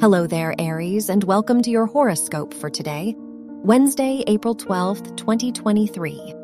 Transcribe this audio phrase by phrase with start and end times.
[0.00, 6.34] Hello there, Aries, and welcome to your horoscope for today, Wednesday, April 12th, 2023.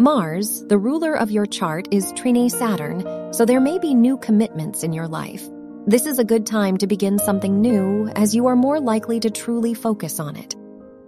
[0.00, 4.82] Mars, the ruler of your chart, is trine Saturn, so there may be new commitments
[4.82, 5.48] in your life.
[5.86, 9.30] This is a good time to begin something new, as you are more likely to
[9.30, 10.56] truly focus on it.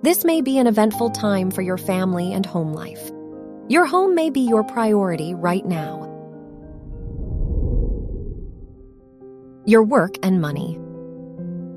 [0.02, 3.10] This may be an eventful time for your family and home life.
[3.66, 6.08] Your home may be your priority right now.
[9.66, 10.78] Your work and money.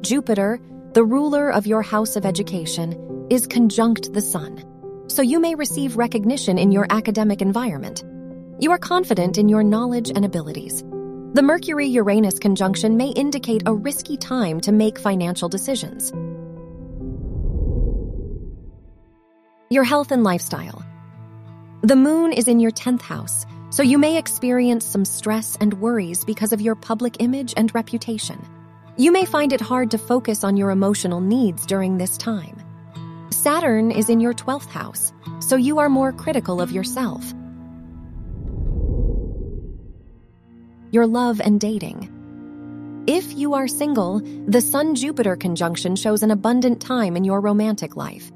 [0.06, 0.60] Jupiter,
[0.94, 4.64] the ruler of your house of education, is conjunct the sun,
[5.08, 8.04] so you may receive recognition in your academic environment.
[8.60, 10.84] You are confident in your knowledge and abilities.
[11.34, 16.12] The Mercury Uranus conjunction may indicate a risky time to make financial decisions.
[19.72, 20.86] Your health and lifestyle.
[21.82, 26.24] The moon is in your 10th house, so you may experience some stress and worries
[26.24, 28.40] because of your public image and reputation.
[28.98, 32.58] You may find it hard to focus on your emotional needs during this time.
[33.30, 37.34] Saturn is in your 12th house, so you are more critical of yourself.
[40.92, 42.10] Your love and dating.
[43.06, 47.98] If you are single, the Sun Jupiter conjunction shows an abundant time in your romantic
[47.98, 48.32] life.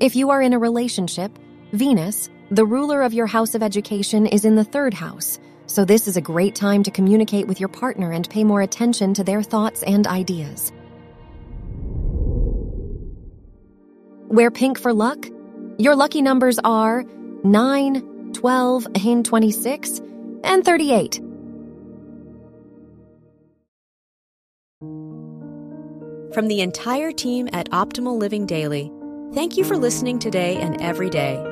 [0.00, 1.38] If you are in a relationship,
[1.72, 6.06] Venus, the ruler of your house of education, is in the third house, so this
[6.08, 9.42] is a great time to communicate with your partner and pay more attention to their
[9.42, 10.72] thoughts and ideas.
[14.28, 15.26] Wear pink for luck?
[15.78, 17.04] Your lucky numbers are
[17.44, 20.00] 9, 12, and 26,
[20.44, 21.20] and 38.
[26.32, 28.90] From the entire team at Optimal Living Daily,
[29.34, 31.51] thank you for listening today and every day.